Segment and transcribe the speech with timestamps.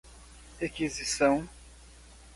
[0.63, 1.47] requisição